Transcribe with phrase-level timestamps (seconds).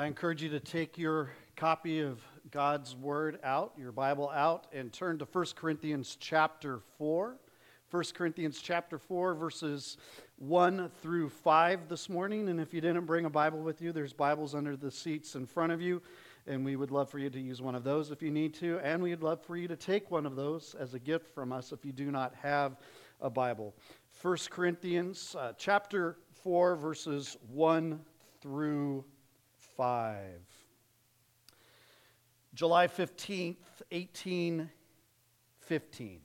[0.00, 4.90] I encourage you to take your copy of God's Word out, your Bible out, and
[4.90, 7.36] turn to 1 Corinthians chapter 4.
[7.90, 9.98] 1 Corinthians chapter 4, verses
[10.38, 12.48] 1 through 5 this morning.
[12.48, 15.44] And if you didn't bring a Bible with you, there's Bibles under the seats in
[15.44, 16.00] front of you.
[16.46, 18.78] And we would love for you to use one of those if you need to.
[18.78, 21.72] And we'd love for you to take one of those as a gift from us
[21.72, 22.78] if you do not have
[23.20, 23.74] a Bible.
[24.22, 28.00] 1 Corinthians uh, chapter 4, verses 1
[28.40, 29.19] through 5.
[32.52, 36.20] July 15th, 1815.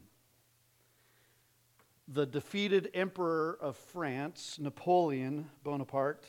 [2.09, 6.25] The defeated emperor of France, Napoleon Bonaparte,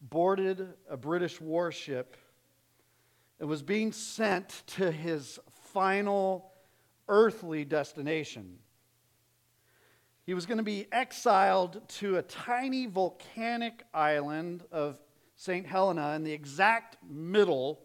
[0.00, 2.16] boarded a British warship
[3.38, 5.38] and was being sent to his
[5.74, 6.50] final
[7.08, 8.58] earthly destination.
[10.24, 14.98] He was going to be exiled to a tiny volcanic island of
[15.38, 15.66] St.
[15.66, 17.78] Helena in the exact middle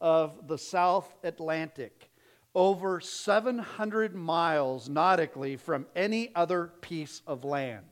[0.00, 2.10] of the South Atlantic,
[2.54, 7.84] over 700 miles nautically from any other piece of land.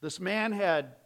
[0.00, 0.96] This man had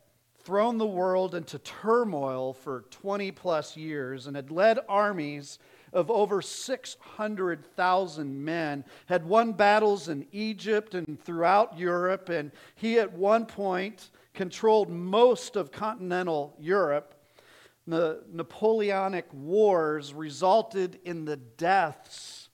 [0.44, 5.58] thrown the world into turmoil for 20 plus years and had led armies
[5.92, 13.12] of over 600,000 men, had won battles in Egypt and throughout Europe, and he at
[13.12, 17.14] one point controlled most of continental Europe.
[17.86, 22.48] The Napoleonic Wars resulted in the deaths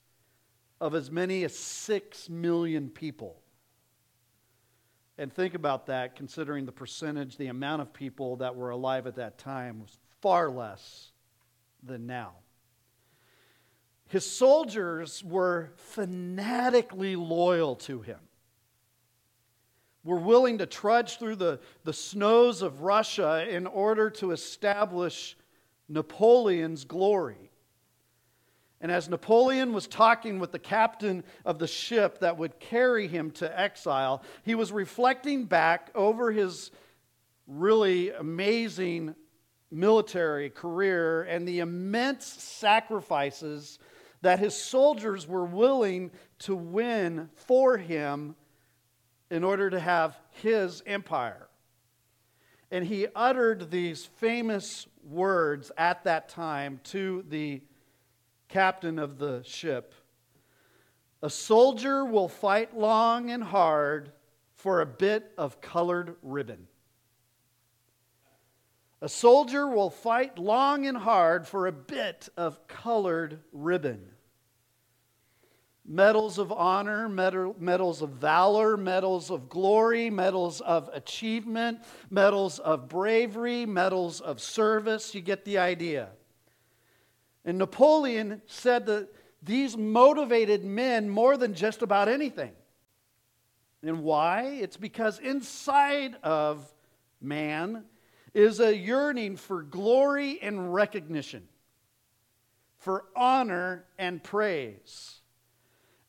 [0.81, 3.41] of as many as six million people.
[5.19, 9.17] And think about that, considering the percentage, the amount of people that were alive at
[9.17, 11.13] that time was far less
[11.83, 12.33] than now.
[14.09, 18.19] His soldiers were fanatically loyal to him.
[20.03, 25.37] Were willing to trudge through the, the snows of Russia in order to establish
[25.89, 27.51] Napoleon's glory.
[28.81, 33.31] And as Napoleon was talking with the captain of the ship that would carry him
[33.33, 36.71] to exile, he was reflecting back over his
[37.47, 39.15] really amazing
[39.71, 43.79] military career and the immense sacrifices
[44.23, 48.35] that his soldiers were willing to win for him
[49.31, 51.49] in order to have his empire.
[52.71, 57.63] And he uttered these famous words at that time to the
[58.49, 59.95] captain of the ship.
[61.23, 64.13] A soldier will fight long and hard
[64.55, 66.67] for a bit of colored ribbon.
[69.03, 74.11] A soldier will fight long and hard for a bit of colored ribbon.
[75.85, 81.81] Medals of honor, medals of valor, medals of glory, medals of achievement,
[82.11, 85.15] medals of bravery, medals of service.
[85.15, 86.11] You get the idea.
[87.45, 89.09] And Napoleon said that
[89.43, 92.53] these motivated men more than just about anything.
[93.83, 94.59] And why?
[94.61, 96.71] It's because inside of
[97.23, 97.85] man
[98.35, 101.49] is a yearning for glory and recognition,
[102.77, 105.20] for honor and praise.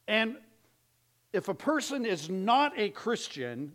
[0.07, 0.38] And
[1.34, 3.73] if a person is not a Christian,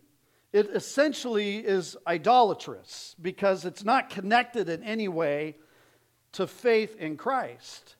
[0.53, 5.55] it essentially is idolatrous because it's not connected in any way
[6.33, 7.95] to faith in Christ.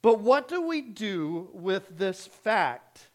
[0.00, 3.08] But what do we do with this fact?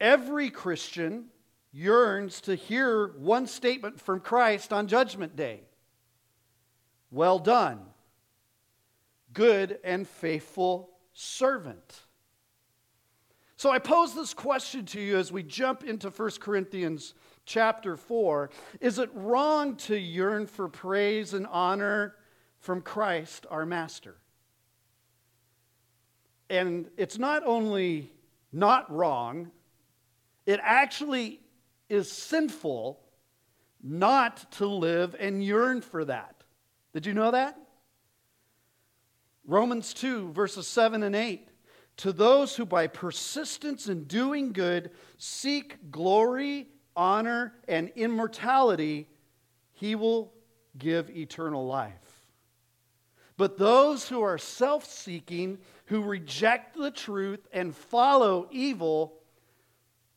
[0.00, 1.26] Every Christian
[1.72, 5.60] yearns to hear one statement from Christ on Judgment Day
[7.10, 7.80] Well done,
[9.32, 12.05] good and faithful servant.
[13.56, 17.14] So I pose this question to you as we jump into 1 Corinthians
[17.46, 18.50] chapter 4.
[18.80, 22.14] Is it wrong to yearn for praise and honor
[22.66, 24.16] from Christ our Master.
[26.50, 28.12] And it's not only
[28.52, 29.52] not wrong,
[30.46, 31.40] it actually
[31.88, 33.00] is sinful
[33.80, 36.42] not to live and yearn for that.
[36.92, 37.56] Did you know that?
[39.44, 41.48] Romans 2, verses 7 and 8.
[41.98, 49.08] To those who by persistence in doing good seek glory, honor, and immortality,
[49.72, 50.32] he will
[50.76, 52.22] give eternal life.
[53.38, 59.20] But those who are self seeking, who reject the truth and follow evil,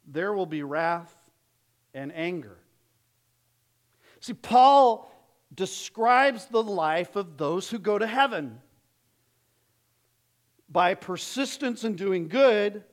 [0.07, 1.15] there will be wrath
[1.93, 2.57] and anger.
[4.21, 5.11] See, Paul
[5.53, 8.61] describes the life of those who go to heaven.
[10.71, 12.83] By persistence in doing good,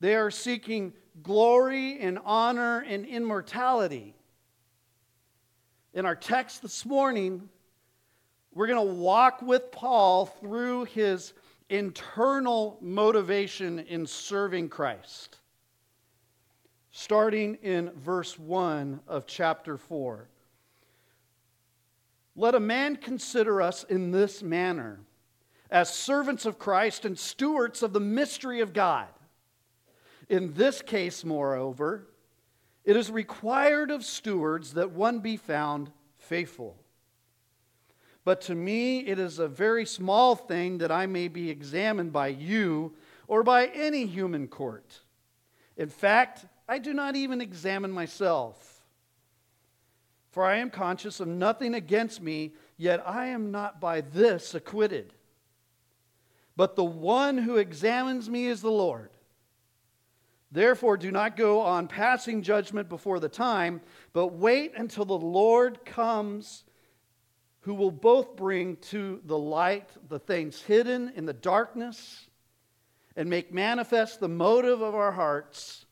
[0.00, 0.92] they are seeking
[1.22, 4.14] glory and honor and immortality.
[5.94, 7.48] in our text this morning,
[8.54, 11.32] we're going to walk with Paul through his
[11.68, 15.38] internal motivation in serving Christ.
[16.90, 20.28] Starting in verse 1 of chapter 4.
[22.36, 25.00] Let a man consider us in this manner
[25.70, 29.08] as servants of Christ and stewards of the mystery of God.
[30.28, 32.08] In this case, moreover,
[32.84, 36.76] it is required of stewards that one be found faithful.
[38.24, 42.28] But to me, it is a very small thing that I may be examined by
[42.28, 42.94] you
[43.26, 45.00] or by any human court.
[45.76, 48.84] In fact, I do not even examine myself.
[50.30, 55.14] For I am conscious of nothing against me, yet I am not by this acquitted.
[56.58, 59.10] But the one who examines me is the Lord.
[60.50, 63.80] Therefore, do not go on passing judgment before the time,
[64.12, 66.64] but wait until the Lord comes,
[67.60, 72.28] who will both bring to the light the things hidden in the darkness
[73.14, 75.86] and make manifest the motive of our hearts,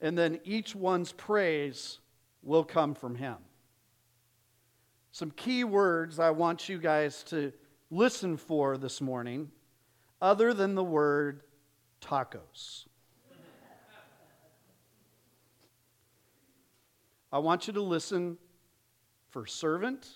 [0.00, 1.98] and then each one's praise
[2.42, 3.36] will come from him.
[5.10, 7.52] Some key words I want you guys to
[7.90, 9.50] listen for this morning,
[10.22, 11.42] other than the word
[12.00, 12.86] tacos.
[17.32, 18.38] I want you to listen
[19.30, 20.06] for servant.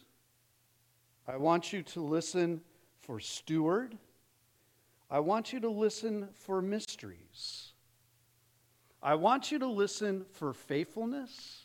[1.27, 2.61] I want you to listen
[3.01, 3.99] for steward.
[5.11, 7.73] I want you to listen for mysteries.
[9.03, 11.63] I want you to listen for faithfulness.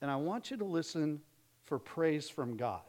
[0.00, 1.20] And I want you to listen
[1.64, 2.82] for praise from God.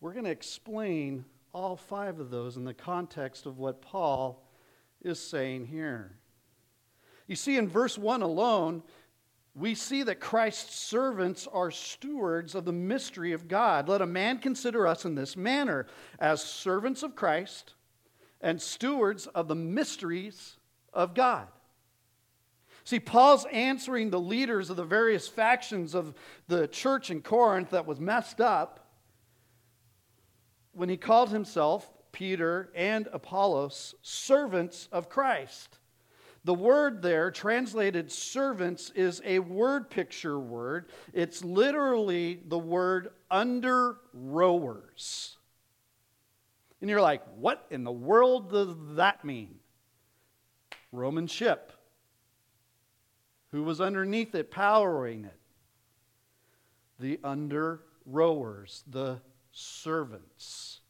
[0.00, 1.24] We're going to explain
[1.56, 4.46] all five of those in the context of what Paul
[5.00, 6.18] is saying here.
[7.26, 8.82] You see, in verse 1 alone,
[9.54, 13.88] we see that Christ's servants are stewards of the mystery of God.
[13.88, 15.86] Let a man consider us in this manner
[16.18, 17.72] as servants of Christ
[18.42, 20.58] and stewards of the mysteries
[20.92, 21.48] of God.
[22.84, 26.12] See, Paul's answering the leaders of the various factions of
[26.48, 28.85] the church in Corinth that was messed up
[30.76, 35.78] when he called himself, Peter and Apollos, servants of Christ.
[36.44, 40.90] The word there, translated servants, is a word picture word.
[41.12, 45.36] It's literally the word under rowers.
[46.80, 49.56] And you're like, what in the world does that mean?
[50.92, 51.72] Roman ship.
[53.50, 55.40] Who was underneath it, powering it?
[57.00, 59.20] The under rowers, the
[59.56, 60.80] servants.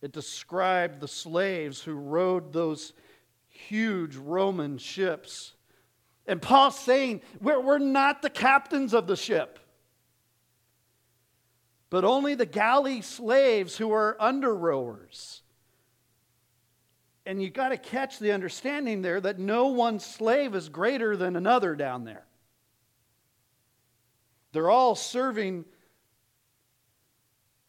[0.00, 2.94] It described the slaves who rowed those
[3.48, 5.52] huge Roman ships.
[6.26, 9.58] And Paul's saying, we're, we're not the captains of the ship,
[11.90, 15.42] but only the galley slaves who are under rowers.
[17.26, 21.36] And you got to catch the understanding there that no one slave is greater than
[21.36, 22.24] another down there.
[24.52, 25.66] They're all serving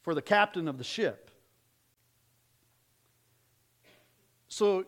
[0.05, 1.31] for the captain of the ship.
[4.47, 4.85] So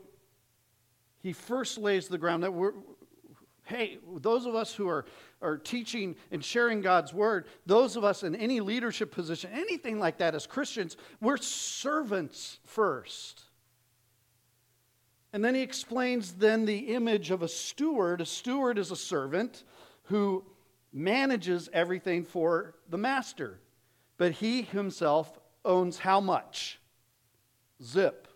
[1.23, 2.73] he first lays the ground that we're,
[3.63, 5.05] hey, those of us who are,
[5.41, 10.19] are teaching and sharing God's word, those of us in any leadership position, anything like
[10.19, 13.41] that as Christians, we're servants first.
[15.33, 18.21] And then he explains then the image of a steward.
[18.21, 19.63] A steward is a servant
[20.03, 20.45] who
[20.93, 23.59] manages everything for the master.
[24.17, 26.79] But he himself owns how much?
[27.81, 28.27] Zip.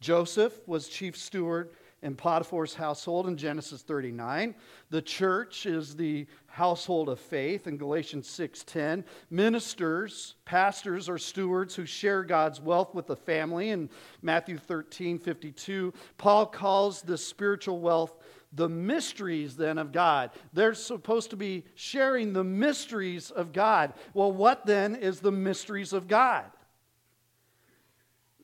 [0.00, 1.70] Joseph was chief steward
[2.02, 4.54] in Potiphar's household in Genesis 39.
[4.90, 9.04] The church is the household of faith in Galatians 6:10.
[9.30, 13.88] Ministers, pastors are stewards who share God's wealth with the family in
[14.20, 15.94] Matthew 13:52.
[16.18, 18.18] Paul calls the spiritual wealth
[18.52, 20.30] the mysteries then of God.
[20.52, 23.94] They're supposed to be sharing the mysteries of God.
[24.12, 26.44] Well, what then is the mysteries of God?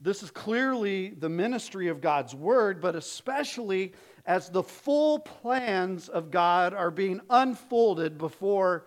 [0.00, 3.92] This is clearly the ministry of God's word, but especially
[4.24, 8.86] as the full plans of God are being unfolded before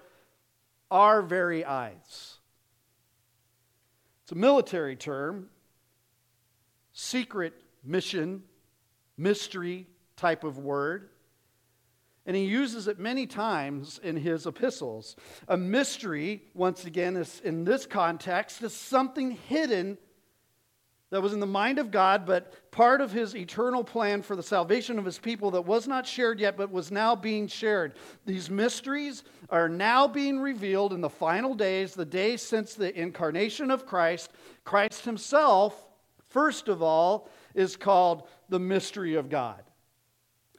[0.89, 2.37] our very eyes.
[4.23, 5.49] It's a military term,
[6.93, 8.43] secret mission,
[9.17, 9.87] mystery
[10.21, 11.09] type of word.
[12.27, 15.15] And he uses it many times in his epistles.
[15.47, 19.97] A mystery, once again, is in this context, is something hidden
[21.09, 24.43] that was in the mind of God, but part of his eternal plan for the
[24.43, 27.95] salvation of his people that was not shared yet, but was now being shared.
[28.27, 33.71] These mysteries are now being revealed in the final days, the days since the incarnation
[33.71, 34.31] of Christ.
[34.63, 35.87] Christ himself,
[36.29, 39.63] first of all, is called the mystery of God.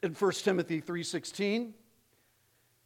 [0.03, 1.73] In 1 Timothy 3:16,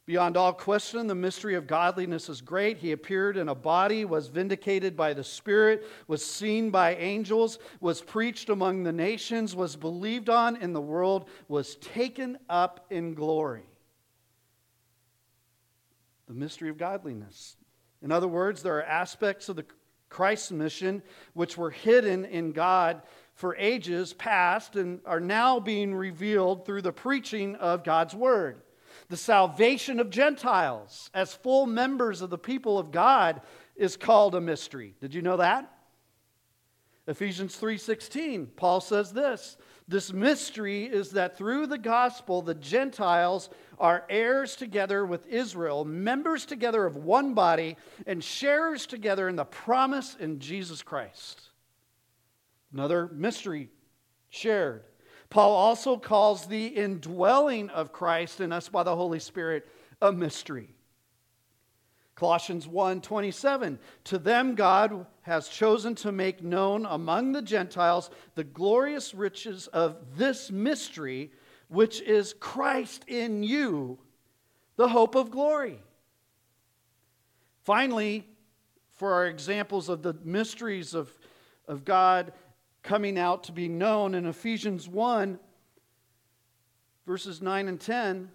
[0.06, 2.78] Beyond all question, the mystery of godliness is great.
[2.78, 8.00] He appeared in a body, was vindicated by the Spirit, was seen by angels, was
[8.00, 13.66] preached among the nations, was believed on in the world, was taken up in glory.
[16.26, 17.58] The mystery of godliness.
[18.00, 19.66] In other words, there are aspects of the
[20.08, 21.02] Christ's mission
[21.34, 23.02] which were hidden in God
[23.34, 28.62] for ages past and are now being revealed through the preaching of God's word
[29.08, 33.40] the salvation of Gentiles as full members of the people of God
[33.76, 34.94] is called a mystery.
[35.00, 35.72] Did you know that?
[37.08, 39.56] Ephesians 3:16 Paul says this
[39.88, 43.48] this mystery is that through the gospel the Gentiles
[43.78, 49.44] are heirs together with Israel members together of one body and sharers together in the
[49.44, 51.50] promise in Jesus Christ
[52.72, 53.70] another mystery
[54.28, 54.84] shared
[55.30, 59.68] Paul also calls the indwelling of Christ in us by the Holy Spirit
[60.00, 60.74] a mystery.
[62.18, 69.14] Colossians 1:27 To them God has chosen to make known among the Gentiles the glorious
[69.14, 71.30] riches of this mystery
[71.68, 74.00] which is Christ in you
[74.74, 75.80] the hope of glory.
[77.62, 78.26] Finally,
[78.94, 81.16] for our examples of the mysteries of,
[81.68, 82.32] of God
[82.82, 85.38] coming out to be known in Ephesians 1,
[87.06, 88.32] verses 9 and 10.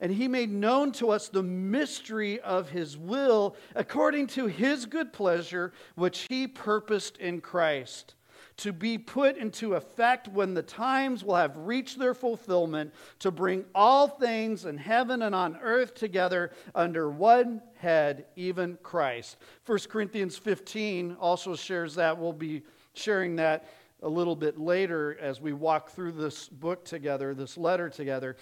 [0.00, 5.12] And he made known to us the mystery of his will according to his good
[5.12, 8.14] pleasure, which he purposed in Christ,
[8.58, 13.64] to be put into effect when the times will have reached their fulfillment, to bring
[13.74, 19.36] all things in heaven and on earth together under one head, even Christ.
[19.66, 22.18] 1 Corinthians 15 also shares that.
[22.18, 22.62] We'll be
[22.94, 23.68] sharing that
[24.02, 28.36] a little bit later as we walk through this book together, this letter together.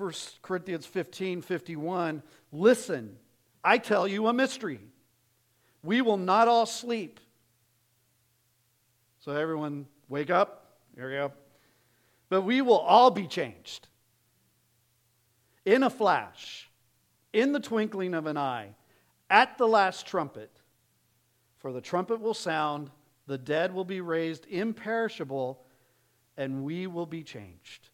[0.00, 2.22] 1 Corinthians 15 51.
[2.52, 3.18] Listen,
[3.62, 4.80] I tell you a mystery.
[5.82, 7.20] We will not all sleep.
[9.20, 10.78] So, everyone, wake up.
[10.94, 11.32] Here we go.
[12.30, 13.88] But we will all be changed
[15.66, 16.70] in a flash,
[17.34, 18.70] in the twinkling of an eye,
[19.28, 20.50] at the last trumpet.
[21.58, 22.90] For the trumpet will sound
[23.26, 25.62] the dead will be raised imperishable,
[26.38, 27.89] and we will be changed.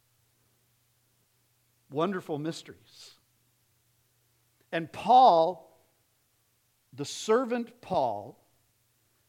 [1.90, 3.14] Wonderful mysteries.
[4.73, 5.81] And Paul,
[6.93, 8.38] the servant Paul,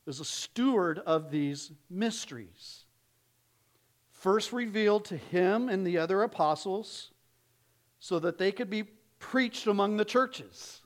[0.05, 2.85] is a steward of these mysteries.
[4.09, 7.11] First revealed to him and the other apostles
[7.99, 8.83] so that they could be
[9.19, 10.81] preached among the churches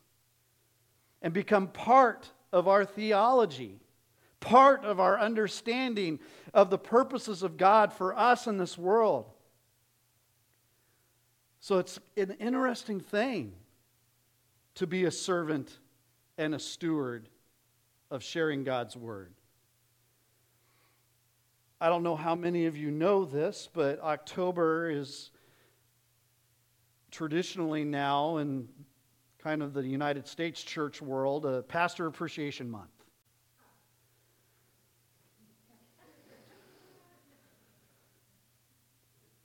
[1.22, 3.80] and become part of our theology
[4.42, 6.20] part of our understanding
[6.54, 9.32] of the purposes of God for us in this world.
[11.62, 13.54] So it's an interesting thing
[14.74, 15.78] to be a servant
[16.40, 17.30] and a steward
[18.10, 19.36] of sharing God's word.
[21.80, 25.30] I don't know how many of you know this, but October is
[27.12, 28.68] traditionally now in
[29.38, 32.90] kind of the United States church world a pastor appreciation month.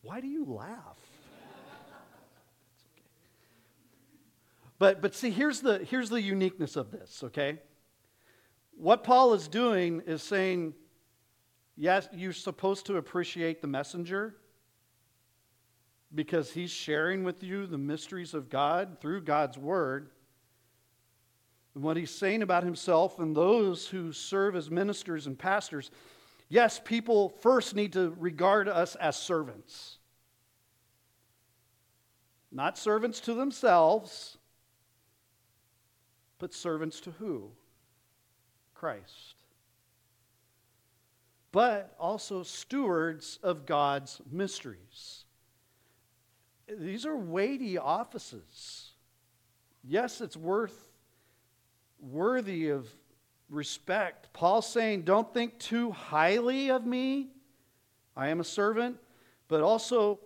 [0.00, 1.05] Why do you laugh?
[4.78, 7.58] But, but see, here's the, here's the uniqueness of this, okay?
[8.76, 10.74] What Paul is doing is saying,
[11.76, 14.36] yes, you're supposed to appreciate the messenger
[16.14, 20.10] because he's sharing with you the mysteries of God through God's word.
[21.74, 25.90] And what he's saying about himself and those who serve as ministers and pastors
[26.48, 29.98] Yes, people first need to regard us as servants.
[32.52, 34.38] Not servants to themselves,
[36.38, 37.50] but servants to who?
[38.74, 39.34] Christ.
[41.52, 45.24] But also stewards of God's mysteries.
[46.68, 48.90] These are weighty offices.
[49.82, 50.90] Yes, it's worth
[52.00, 52.88] worthy of
[53.48, 54.32] respect.
[54.32, 57.28] Paul's saying, Don't think too highly of me.
[58.16, 58.96] I am a servant.
[59.48, 60.18] But also,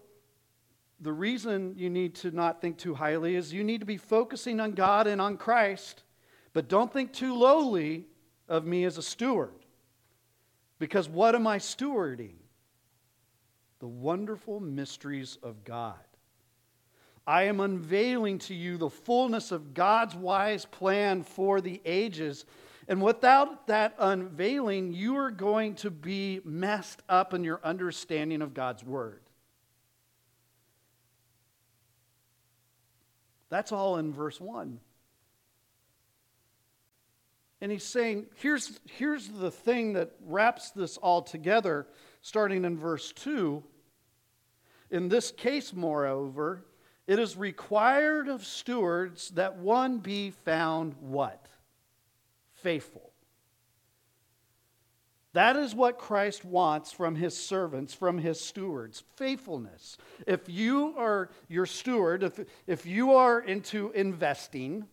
[1.01, 4.61] the reason you need to not think too highly is you need to be focusing
[4.61, 6.03] on God and on Christ.
[6.53, 8.07] But don't think too lowly
[8.49, 9.55] of me as a steward.
[10.79, 12.35] Because what am I stewarding?
[13.79, 15.95] The wonderful mysteries of God.
[17.27, 22.45] I am unveiling to you the fullness of God's wise plan for the ages.
[22.89, 28.53] And without that unveiling, you are going to be messed up in your understanding of
[28.53, 29.21] God's word.
[33.51, 34.81] That's all in verse 1.
[37.61, 41.87] And he's saying, here's, here's the thing that wraps this all together,
[42.23, 43.63] starting in verse 2.
[44.91, 46.65] In this case, moreover,
[47.07, 51.47] it is required of stewards that one be found what?
[52.55, 53.10] Faithful.
[55.33, 59.97] That is what Christ wants from his servants, from his stewards faithfulness.
[60.27, 64.87] If you are your steward, if, if you are into investing,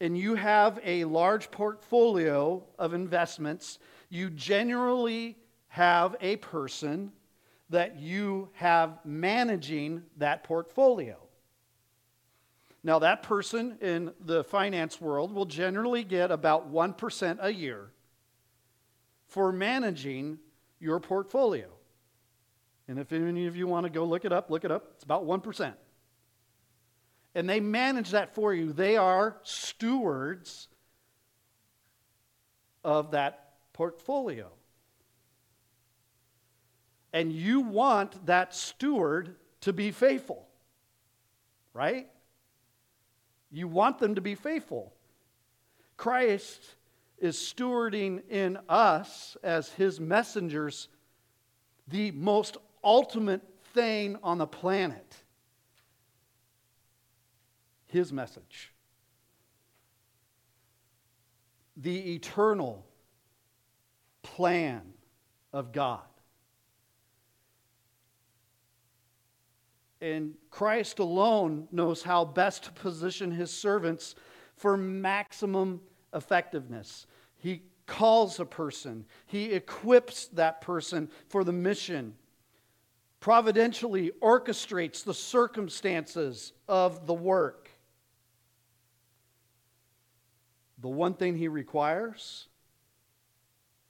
[0.00, 3.78] and you have a large portfolio of investments,
[4.08, 5.36] you generally
[5.68, 7.12] have a person
[7.70, 11.16] that you have managing that portfolio.
[12.82, 17.92] Now, that person in the finance world will generally get about 1% a year
[19.32, 20.38] for managing
[20.78, 21.68] your portfolio.
[22.86, 24.90] And if any of you want to go look it up, look it up.
[24.94, 25.72] It's about 1%.
[27.34, 28.74] And they manage that for you.
[28.74, 30.68] They are stewards
[32.84, 34.50] of that portfolio.
[37.14, 40.46] And you want that steward to be faithful,
[41.72, 42.06] right?
[43.50, 44.92] You want them to be faithful.
[45.96, 46.60] Christ
[47.22, 50.88] is stewarding in us as his messengers
[51.86, 55.22] the most ultimate thing on the planet
[57.86, 58.72] his message.
[61.76, 62.86] The eternal
[64.22, 64.82] plan
[65.52, 66.00] of God.
[70.00, 74.16] And Christ alone knows how best to position his servants
[74.56, 75.80] for maximum
[76.14, 77.06] effectiveness.
[77.42, 82.14] He calls a person, he equips that person for the mission,
[83.18, 87.68] providentially orchestrates the circumstances of the work.
[90.78, 92.46] The one thing he requires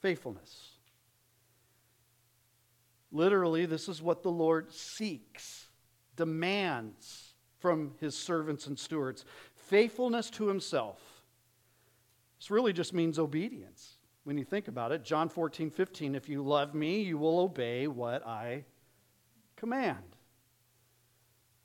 [0.01, 0.71] faithfulness.
[3.11, 5.69] Literally, this is what the Lord seeks
[6.17, 11.12] demands from his servants and stewards faithfulness to himself.
[12.43, 15.05] This really just means obedience when you think about it.
[15.05, 18.65] John 14, 15, if you love me, you will obey what I
[19.55, 20.17] command.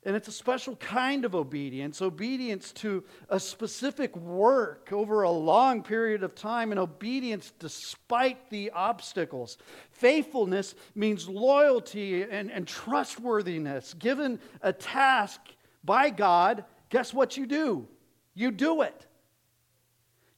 [0.04, 5.82] And it's a special kind of obedience obedience to a specific work over a long
[5.82, 9.58] period of time, and obedience despite the obstacles.
[9.90, 13.94] Faithfulness means loyalty and, and trustworthiness.
[13.94, 15.40] Given a task
[15.82, 17.88] by God, guess what you do?
[18.36, 19.07] You do it,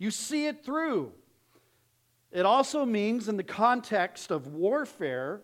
[0.00, 1.12] you see it through.
[2.32, 5.42] It also means, in the context of warfare,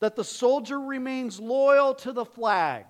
[0.00, 2.86] that the soldier remains loyal to the flag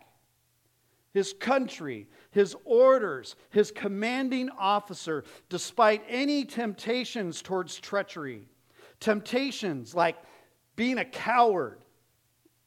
[1.16, 8.46] his country, his orders, his commanding officer, despite any temptations towards treachery.
[9.00, 10.18] Temptations like
[10.76, 11.78] being a coward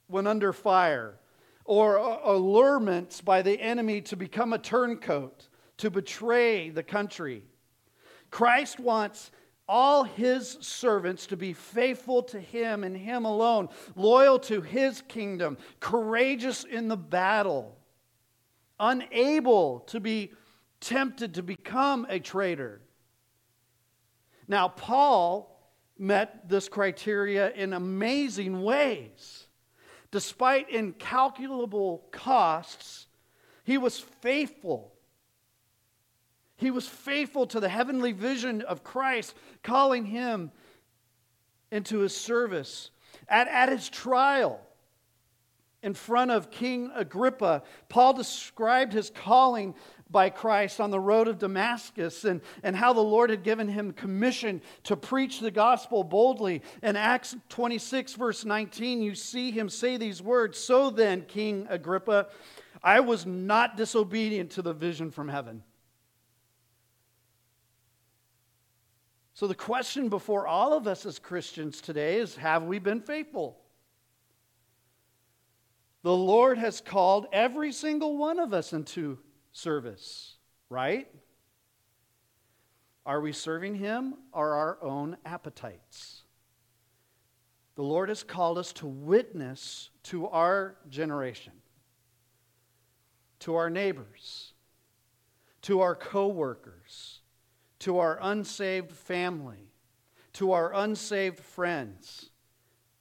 [0.08, 1.20] when under fire,
[1.64, 7.44] or allurements by the enemy to become a turncoat, to betray the country.
[8.32, 9.32] Christ wants
[9.68, 15.58] all his servants to be faithful to him and him alone, loyal to his kingdom,
[15.80, 17.80] courageous in the battle
[18.80, 20.32] unable to be
[20.80, 22.82] tempted to become a traitor.
[24.48, 25.56] Now, Paul
[25.98, 29.48] met this criteria in amazing ways.
[30.12, 33.08] Despite incalculable costs,
[33.64, 34.94] he was faithful.
[36.60, 40.52] He was faithful to the heavenly vision of Christ, calling him
[41.72, 42.92] into his service.
[43.30, 44.60] At, at his trial,
[45.82, 49.74] in front of King Agrippa, Paul described his calling
[50.10, 53.94] by Christ on the road of Damascus and, and how the Lord had given him
[53.94, 56.62] commission to preach the gospel boldly.
[56.84, 62.28] In Acts 26, verse 19, you see him say these words So then, King Agrippa,
[62.84, 65.64] I was not disobedient to the vision from heaven.
[69.40, 73.58] So, the question before all of us as Christians today is Have we been faithful?
[76.02, 79.18] The Lord has called every single one of us into
[79.54, 80.36] service,
[80.70, 81.08] right?
[83.06, 86.24] Are we serving Him or our own appetites?
[87.76, 91.54] The Lord has called us to witness to our generation,
[93.40, 94.52] to our neighbors,
[95.62, 97.19] to our coworkers,
[97.80, 99.72] to our unsaved family,
[100.34, 102.30] to our unsaved friends.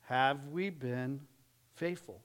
[0.06, 1.20] Have we been
[1.74, 2.22] faithful?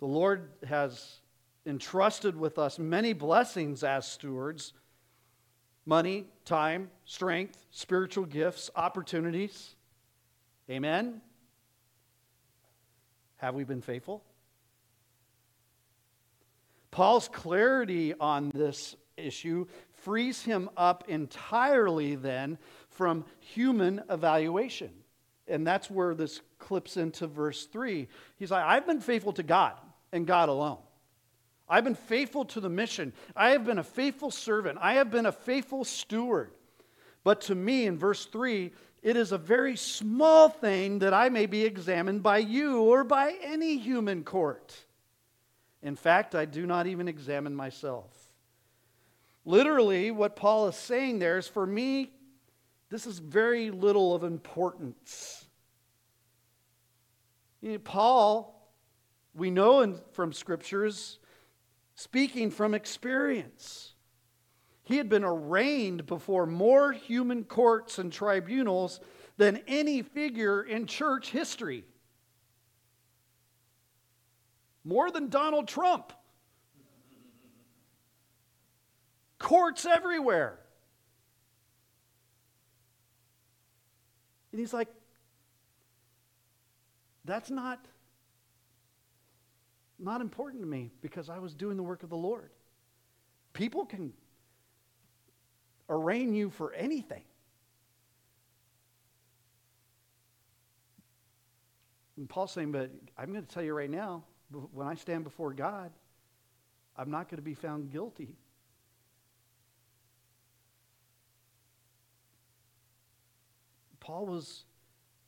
[0.00, 1.20] The Lord has
[1.66, 4.72] entrusted with us many blessings as stewards
[5.84, 9.74] money, time, strength, spiritual gifts, opportunities.
[10.68, 11.22] Amen?
[13.38, 14.22] Have we been faithful?
[16.90, 19.66] Paul's clarity on this issue
[20.02, 22.58] frees him up entirely then
[22.90, 24.90] from human evaluation.
[25.46, 28.08] And that's where this clips into verse 3.
[28.36, 29.74] He's like, I've been faithful to God
[30.12, 30.78] and God alone.
[31.68, 33.12] I've been faithful to the mission.
[33.36, 34.78] I have been a faithful servant.
[34.80, 36.50] I have been a faithful steward.
[37.24, 41.46] But to me, in verse 3, it is a very small thing that I may
[41.46, 44.74] be examined by you or by any human court.
[45.82, 48.17] In fact, I do not even examine myself.
[49.44, 52.12] Literally, what Paul is saying there is for me,
[52.90, 55.46] this is very little of importance.
[57.60, 58.72] You know, Paul,
[59.34, 61.18] we know in, from scriptures,
[61.94, 63.94] speaking from experience.
[64.84, 69.00] He had been arraigned before more human courts and tribunals
[69.36, 71.84] than any figure in church history.
[74.84, 76.12] More than Donald Trump.
[79.38, 80.58] Courts everywhere.
[84.52, 84.88] And he's like,
[87.24, 87.84] that's not,
[89.98, 92.50] not important to me because I was doing the work of the Lord.
[93.52, 94.12] People can
[95.88, 97.22] arraign you for anything.
[102.16, 104.24] And Paul's saying, but I'm going to tell you right now,
[104.72, 105.92] when I stand before God,
[106.96, 108.36] I'm not going to be found guilty.
[114.08, 114.64] Paul was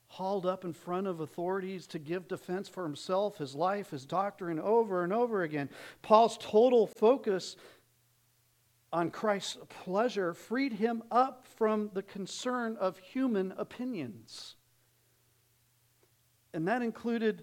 [0.07, 4.59] hauled up in front of authorities to give defense for himself, his life, his doctrine
[4.59, 5.69] over and over again.
[6.01, 7.57] Paul's total focus
[8.90, 14.57] on Christ's pleasure freed him up from the concern of human opinions.
[16.55, 17.43] And that included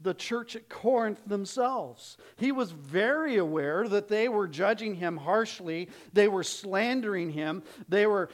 [0.00, 2.16] the church at Corinth themselves.
[2.36, 8.06] He was very aware that they were judging him harshly, they were slandering him, they
[8.06, 8.28] were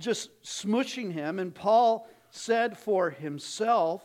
[0.00, 1.38] just smushing him.
[1.38, 4.02] And Paul said for himself,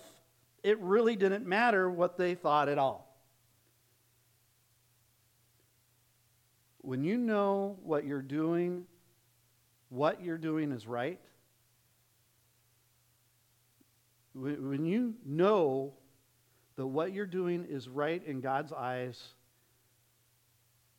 [0.64, 3.18] it really didn't matter what they thought at all.
[6.80, 8.86] When you know what you're doing,
[9.90, 11.20] what you're doing is right,
[14.34, 15.94] when you know
[16.76, 19.34] that what you're doing is right in God's eyes,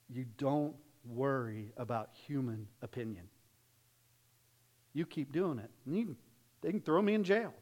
[0.09, 3.28] you don't worry about human opinion.
[4.96, 5.70] You keep doing it.
[5.85, 6.16] And you,
[6.62, 7.52] they can throw me in jail.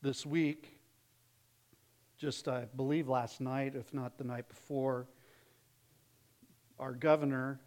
[0.00, 0.78] This week,
[2.16, 5.08] just I believe last night, if not the night before,
[6.78, 7.58] our governor,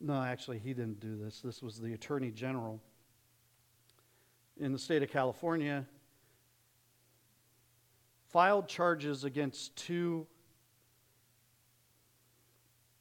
[0.00, 1.40] no, actually, he didn't do this.
[1.40, 2.80] This was the attorney general
[4.56, 5.84] in the state of California,
[8.28, 10.28] filed charges against two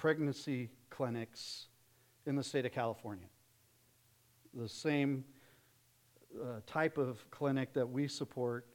[0.05, 1.65] pregnancy clinics
[2.27, 3.25] in the state of California.
[4.53, 5.25] The same
[6.39, 8.67] uh, type of clinic that we support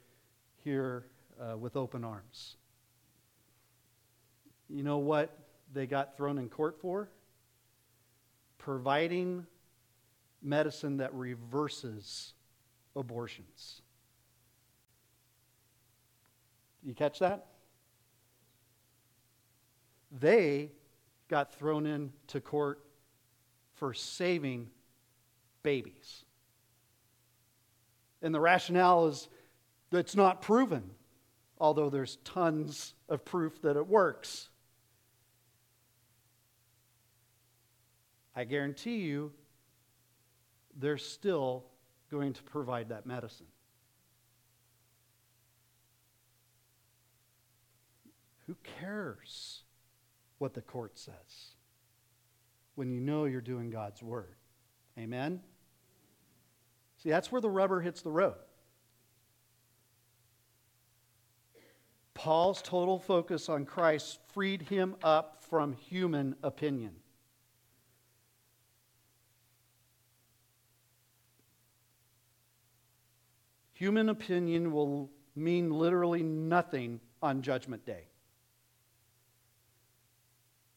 [0.57, 1.07] here
[1.41, 2.57] uh, with open arms.
[4.69, 5.39] You know what
[5.73, 7.09] they got thrown in court for?
[8.59, 9.47] Providing
[10.43, 12.35] medicine that reverses
[12.97, 13.83] abortions.
[16.83, 17.47] You catch that?
[20.11, 20.73] They
[21.31, 22.85] got thrown into court
[23.77, 24.69] for saving
[25.63, 26.25] babies.
[28.21, 29.29] And the rationale is
[29.91, 30.91] that's not proven,
[31.59, 34.49] although there's tons of proof that it works.
[38.35, 39.33] I guarantee you,
[40.77, 41.65] they're still
[42.11, 43.47] going to provide that medicine.
[48.47, 49.63] Who cares
[50.41, 51.55] what the court says
[52.75, 54.37] when you know you're doing God's word.
[54.99, 55.41] Amen?
[56.97, 58.37] See, that's where the rubber hits the road.
[62.15, 66.93] Paul's total focus on Christ freed him up from human opinion.
[73.75, 78.10] Human opinion will mean literally nothing on Judgment Day.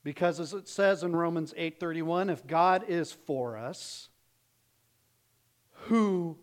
[0.04, 4.10] Because as it says in Romans 8:31, if God is for us,
[5.88, 6.38] who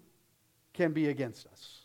[0.73, 1.83] can be against us?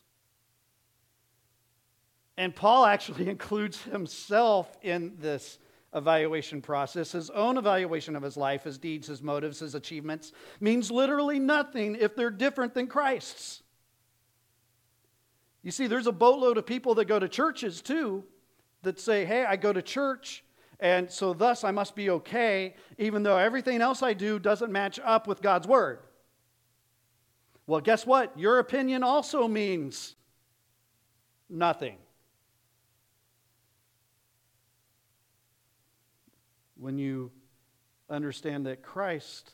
[2.37, 5.57] And Paul actually includes himself in this
[5.93, 7.13] evaluation process.
[7.13, 11.95] His own evaluation of his life, his deeds, his motives, his achievements means literally nothing
[11.95, 13.63] if they're different than Christ's.
[15.63, 18.23] You see, there's a boatload of people that go to churches too
[18.83, 20.43] that say, hey, I go to church,
[20.79, 24.99] and so thus I must be okay, even though everything else I do doesn't match
[25.03, 25.99] up with God's word.
[27.67, 28.37] Well, guess what?
[28.37, 30.15] Your opinion also means
[31.49, 31.97] nothing.
[36.77, 37.31] When you
[38.09, 39.51] understand that Christ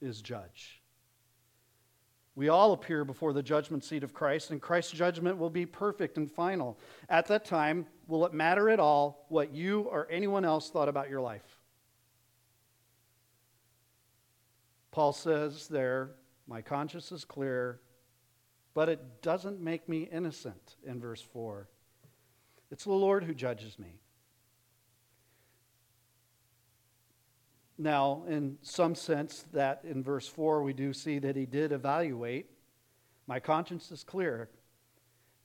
[0.00, 0.82] is judge.
[2.36, 6.16] We all appear before the judgment seat of Christ, and Christ's judgment will be perfect
[6.16, 6.78] and final.
[7.08, 11.08] At that time, will it matter at all what you or anyone else thought about
[11.08, 11.58] your life?
[14.90, 16.10] Paul says there,
[16.48, 17.80] My conscience is clear,
[18.74, 21.68] but it doesn't make me innocent, in verse 4.
[22.70, 24.00] It's the Lord who judges me.
[27.76, 32.46] Now, in some sense, that in verse 4, we do see that he did evaluate.
[33.26, 34.48] My conscience is clear.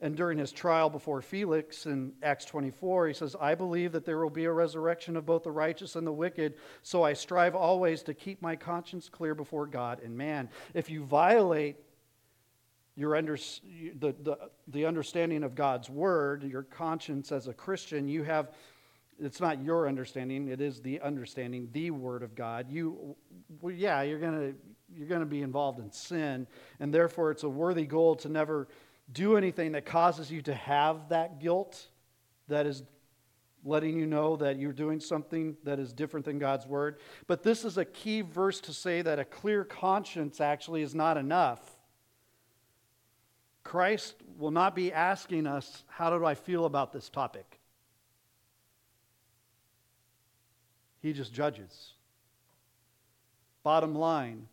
[0.01, 4.19] And during his trial before Felix in Acts 24, he says, I believe that there
[4.19, 8.03] will be a resurrection of both the righteous and the wicked, so I strive always
[8.03, 10.49] to keep my conscience clear before God and man.
[10.73, 11.77] If you violate
[12.95, 14.37] your under, the, the,
[14.67, 18.51] the understanding of God's word, your conscience as a Christian, you have
[19.21, 22.69] it's not your understanding it is the understanding the word of god.
[22.69, 23.15] You
[23.61, 24.55] well, yeah you're going to
[24.95, 26.47] you're going to be involved in sin
[26.79, 28.67] and therefore it's a worthy goal to never
[29.11, 31.87] do anything that causes you to have that guilt
[32.47, 32.83] that is
[33.65, 36.99] letting you know that you're doing something that is different than God's word.
[37.27, 41.17] But this is a key verse to say that a clear conscience actually is not
[41.17, 41.59] enough.
[43.63, 47.58] Christ will not be asking us how do I feel about this topic
[51.01, 51.93] He just judges.
[53.63, 54.47] Bottom line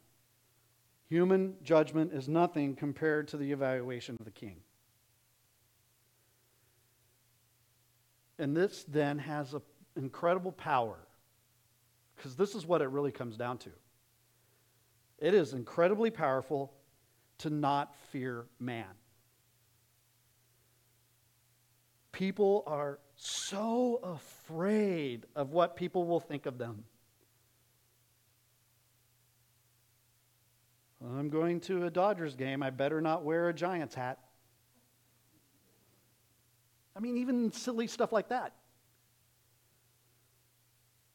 [1.08, 4.56] human judgment is nothing compared to the evaluation of the king.
[8.38, 9.62] And this then has an
[9.96, 10.98] incredible power
[12.16, 13.70] because this is what it really comes down to.
[15.18, 16.72] It is incredibly powerful
[17.38, 18.86] to not fear man.
[22.12, 26.84] People are so afraid of what people will think of them.
[31.04, 32.62] I'm going to a Dodgers game.
[32.62, 34.18] I better not wear a Giants hat.
[36.96, 38.54] I mean, even silly stuff like that.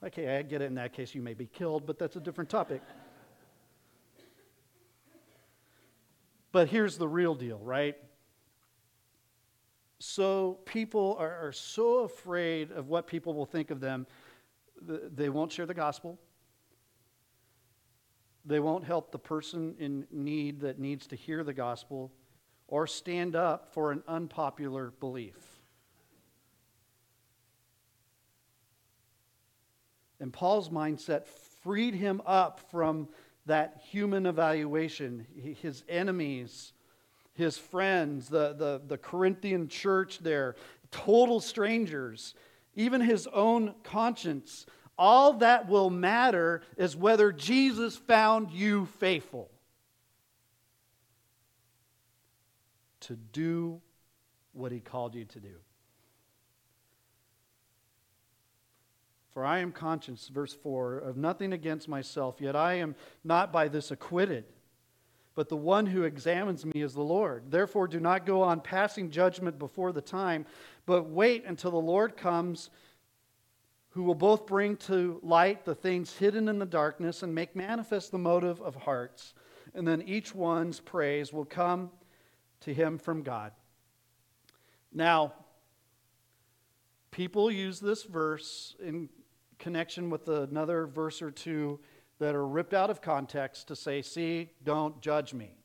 [0.04, 0.66] Okay, I get it.
[0.66, 2.82] In that case, you may be killed, but that's a different topic.
[6.52, 7.96] but here's the real deal, right?
[10.02, 14.08] So people are, are so afraid of what people will think of them,
[14.82, 16.20] they won't share the gospel.
[18.46, 22.12] They won't help the person in need that needs to hear the gospel
[22.68, 25.36] or stand up for an unpopular belief.
[30.20, 31.28] And Paul's mindset
[31.62, 33.10] freed him up from
[33.46, 35.28] that human evaluation.
[35.62, 36.74] His enemies
[37.34, 40.56] his friends, the, the, the Corinthian church there,
[40.92, 42.34] total strangers,
[42.76, 44.66] even his own conscience.
[44.98, 49.50] All that will matter is whether Jesus found you faithful
[53.02, 53.82] to do
[54.54, 55.56] what he called you to do.
[59.32, 63.70] For I am conscious, verse 4, of nothing against myself, yet I am not by
[63.70, 64.44] this acquitted
[65.36, 67.50] but the one who examines me is the Lord.
[67.50, 70.46] Therefore, do not go on passing judgment before the time,
[70.86, 72.70] but wait until the Lord comes,
[73.90, 78.12] who will both bring to light the things hidden in the darkness and make manifest
[78.12, 79.34] the motive of hearts.
[79.74, 81.92] And then each one's praise will come
[82.62, 83.54] to him from God.
[84.94, 85.34] Now,
[87.12, 89.10] people use this verse in
[89.60, 91.80] connection with another verse or two
[92.22, 95.56] that are ripped out of context to say, see, don't judge me.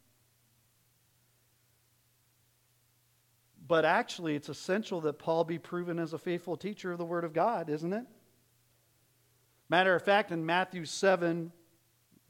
[3.69, 7.25] But actually, it's essential that Paul be proven as a faithful teacher of the Word
[7.25, 8.07] of God, isn't it?
[9.69, 11.53] Matter of fact, in Matthew 7,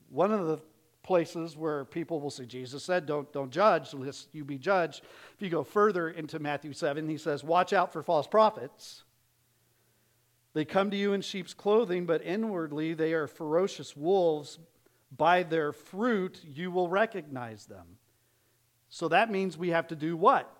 [0.08, 0.58] one of the
[1.04, 5.04] places where people will say, Jesus said, don't, don't judge, lest you be judged.
[5.36, 9.04] If you go further into Matthew 7, he says, Watch out for false prophets.
[10.56, 14.58] They come to you in sheep's clothing, but inwardly they are ferocious wolves.
[15.14, 17.98] By their fruit you will recognize them.
[18.88, 20.50] So that means we have to do what?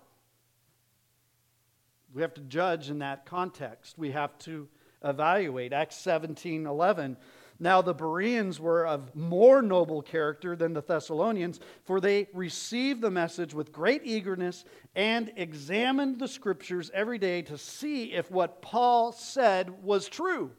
[2.13, 3.97] We have to judge in that context.
[3.97, 4.67] We have to
[5.03, 5.73] evaluate.
[5.73, 7.17] Acts 17 11
[7.59, 13.11] now the Bereans were of more noble character than the Thessalonians, for they received the
[13.11, 14.65] message with great eagerness
[14.95, 20.51] and examined the scriptures every day to see if what Paul said was true.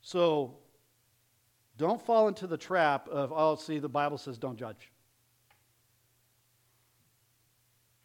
[0.00, 0.54] So
[1.76, 4.90] don't fall into the trap of, oh, see, the Bible says don't judge.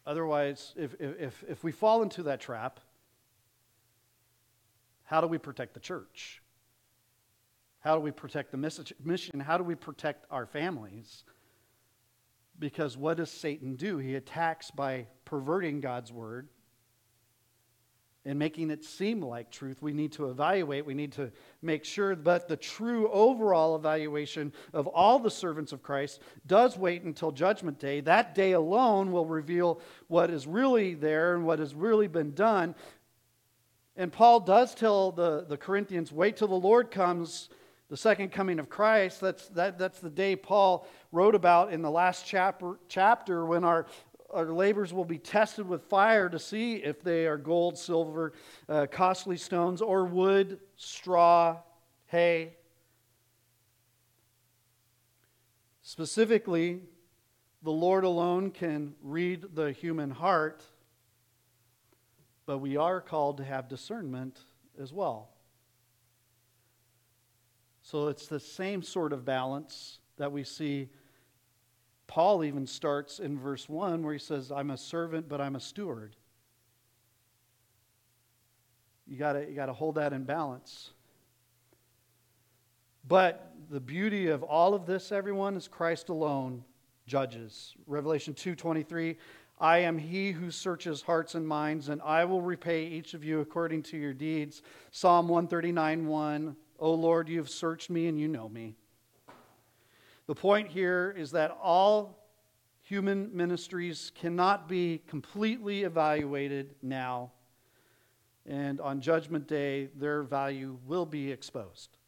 [0.04, 2.80] Otherwise, if, if, if we fall into that trap,
[5.12, 6.40] how do we protect the church?
[7.80, 9.40] How do we protect the mission?
[9.40, 11.24] How do we protect our families?
[12.58, 13.98] Because what does Satan do?
[13.98, 16.48] He attacks by perverting God's word
[18.24, 19.82] and making it seem like truth.
[19.82, 24.86] We need to evaluate, we need to make sure but the true overall evaluation of
[24.86, 28.00] all the servants of Christ does wait until Judgment Day.
[28.00, 32.74] That day alone will reveal what is really there and what has really been done.
[33.96, 37.50] And Paul does tell the, the Corinthians, wait till the Lord comes,
[37.90, 39.20] the second coming of Christ.
[39.20, 43.86] That's, that, that's the day Paul wrote about in the last chapter, chapter when our,
[44.30, 48.32] our labors will be tested with fire to see if they are gold, silver,
[48.66, 51.58] uh, costly stones, or wood, straw,
[52.06, 52.56] hay.
[55.82, 56.80] Specifically,
[57.62, 60.64] the Lord alone can read the human heart
[62.52, 64.38] but we are called to have discernment
[64.78, 65.30] as well.
[67.80, 70.90] So it's the same sort of balance that we see.
[72.06, 75.60] Paul even starts in verse 1 where he says, I'm a servant, but I'm a
[75.60, 76.14] steward.
[79.06, 80.90] You got you to hold that in balance.
[83.08, 86.64] But the beauty of all of this, everyone, is Christ alone
[87.06, 87.74] judges.
[87.86, 89.16] Revelation 2:23
[89.62, 93.38] I am he who searches hearts and minds, and I will repay each of you
[93.38, 94.60] according to your deeds.
[94.90, 96.56] Psalm 139 1.
[96.80, 98.74] O Lord, you have searched me and you know me.
[100.26, 102.26] The point here is that all
[102.82, 107.30] human ministries cannot be completely evaluated now,
[108.44, 111.98] and on Judgment Day, their value will be exposed.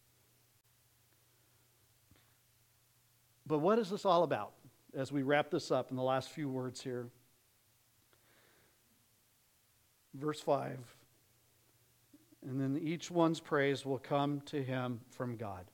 [3.46, 4.54] But what is this all about
[4.92, 7.10] as we wrap this up in the last few words here?
[10.14, 10.78] Verse 5.
[12.46, 15.64] And then each one's praise will come to him from God.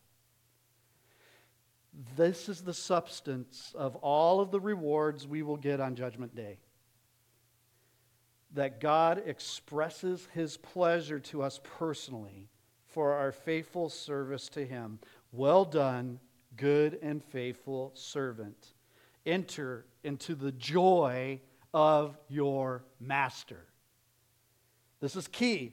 [2.17, 6.59] This is the substance of all of the rewards we will get on Judgment Day.
[8.55, 12.49] That God expresses his pleasure to us personally
[12.87, 14.99] for our faithful service to him.
[15.33, 16.21] Well done,
[16.57, 18.75] good and faithful servant.
[19.27, 21.41] Enter into the joy
[21.75, 23.67] of your master.
[25.01, 25.73] This is key.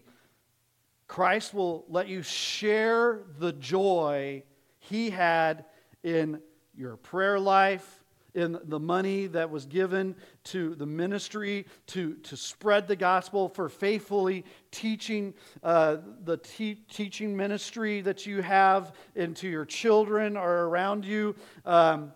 [1.07, 4.43] Christ will let you share the joy
[4.79, 5.65] he had
[6.03, 6.41] in
[6.75, 12.87] your prayer life, in the money that was given to the ministry to, to spread
[12.87, 19.65] the gospel, for faithfully teaching uh, the te- teaching ministry that you have into your
[19.65, 21.35] children or around you.
[21.65, 22.11] Um,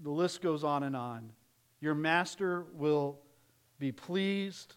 [0.00, 1.30] the list goes on and on.
[1.80, 3.21] Your master will
[3.82, 4.76] be pleased.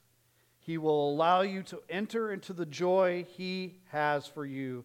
[0.58, 4.84] He will allow you to enter into the joy He has for you.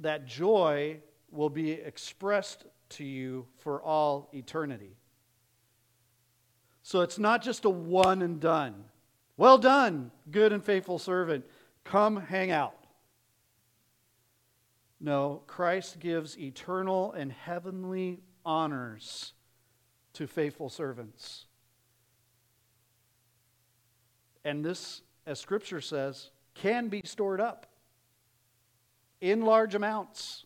[0.00, 0.96] That joy
[1.30, 4.96] will be expressed to you for all eternity.
[6.82, 8.86] So it's not just a one and done.
[9.36, 11.44] Well done, good and faithful servant.
[11.84, 12.74] Come hang out.
[14.98, 19.34] No, Christ gives eternal and heavenly honors
[20.14, 21.46] to faithful servants.
[24.44, 27.66] And this, as Scripture says, can be stored up
[29.20, 30.44] in large amounts.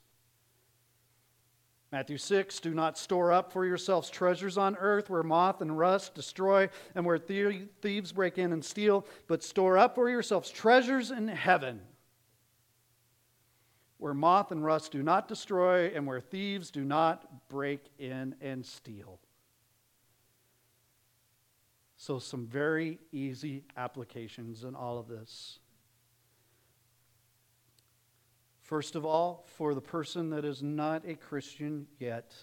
[1.92, 6.14] Matthew 6 Do not store up for yourselves treasures on earth where moth and rust
[6.14, 11.28] destroy and where thieves break in and steal, but store up for yourselves treasures in
[11.28, 11.80] heaven
[14.04, 18.66] where moth and rust do not destroy and where thieves do not break in and
[18.66, 19.18] steal.
[22.06, 25.58] So, some very easy applications in all of this.
[28.60, 32.34] First of all, for the person that is not a Christian yet,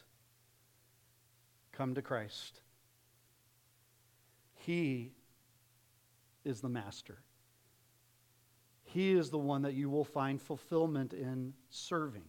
[1.74, 2.62] come to Christ.
[4.56, 5.12] He
[6.44, 7.20] is the master.
[8.84, 12.26] He is the one that you will find fulfillment in serving.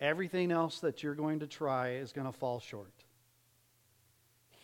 [0.00, 3.05] Everything else that you're going to try is going to fall short.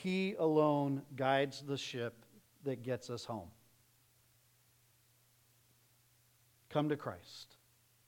[0.02, 2.24] He alone guides the ship
[2.64, 3.50] that gets us home.
[6.70, 7.54] Come to Christ.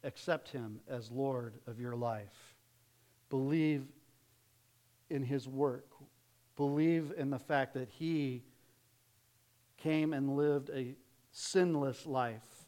[0.03, 2.57] Accept Him as Lord of your life.
[3.30, 3.86] Believe
[5.09, 5.86] in His work.
[6.57, 8.42] Believe in the fact that He
[9.76, 10.97] came and lived a
[11.30, 12.66] sinless life,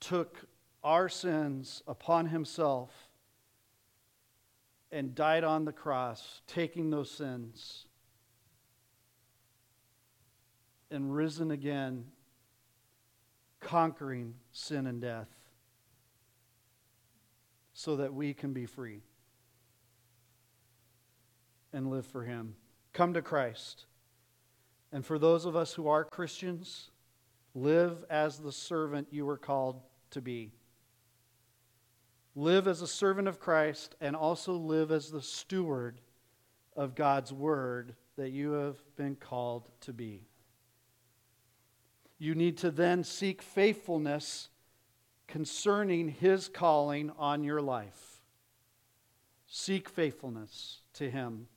[0.00, 0.44] took
[0.84, 3.05] our sins upon Himself,
[4.92, 7.86] and died on the cross, taking those sins,
[10.90, 12.04] and risen again
[13.60, 15.28] conquering sin and death
[17.72, 19.02] so that we can be free
[21.72, 22.54] and live for Him.
[22.92, 23.86] Come to Christ.
[24.92, 26.90] And for those of us who are Christians,
[27.54, 30.52] live as the servant you were called to be.
[32.36, 35.98] Live as a servant of Christ and also live as the steward
[36.76, 40.28] of God's word that you have been called to be
[42.18, 44.48] you need to then seek faithfulness
[45.26, 48.22] concerning His calling on your life.
[49.46, 51.48] Seek faithfulness to Him.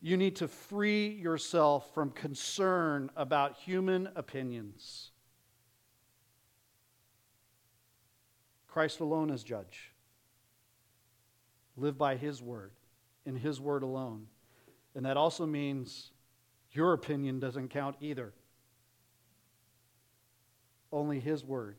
[0.00, 5.11] You need to free yourself from concern about human opinions.
[8.72, 9.92] Christ alone is judge.
[11.76, 12.70] Live by His word,
[13.26, 14.28] in His word alone.
[14.94, 16.10] And that also means
[16.70, 18.32] your opinion doesn't count either
[20.90, 21.76] only His Word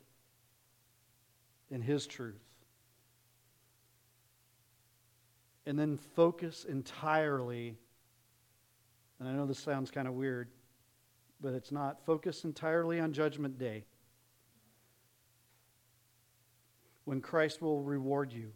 [1.72, 2.44] and His truth.
[5.66, 7.76] And then focus entirely,
[9.20, 10.50] and I know this sounds kind of weird,
[11.41, 12.06] but it's not.
[12.06, 13.86] Focus entirely on Judgment Day
[17.06, 18.51] when Christ will reward you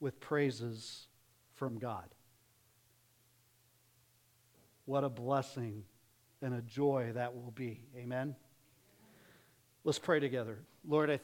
[0.00, 1.06] with praises
[1.54, 2.08] from God.
[4.84, 5.84] What a blessing
[6.42, 7.80] and a joy that will be.
[7.96, 8.36] Amen.
[9.84, 10.58] Let's pray together.
[10.86, 11.14] Lord, I